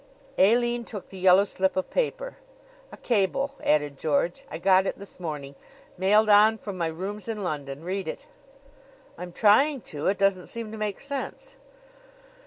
Aline 0.39 0.83
took 0.83 1.09
the 1.09 1.19
yellow 1.19 1.43
slip 1.43 1.77
of 1.77 1.91
paper. 1.91 2.35
"A 2.91 2.97
cable," 2.97 3.53
added 3.63 3.99
George. 3.99 4.45
"I 4.49 4.57
got 4.57 4.87
it 4.87 4.97
this 4.97 5.19
morning 5.19 5.53
mailed 5.95 6.27
on 6.27 6.57
from 6.57 6.75
my 6.75 6.87
rooms 6.87 7.27
in 7.27 7.43
London. 7.43 7.83
Read 7.83 8.07
it." 8.07 8.25
"I'm 9.15 9.31
trying 9.31 9.81
to. 9.93 10.07
It 10.07 10.17
doesn't 10.17 10.47
seem 10.47 10.71
to 10.71 10.77
make 10.79 10.99
sense." 10.99 11.57